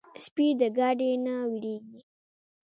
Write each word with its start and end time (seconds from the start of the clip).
سپي 0.25 0.47
د 0.59 0.61
ګاډي 0.77 1.11
نه 1.25 1.35
وېرېږي. 1.51 1.99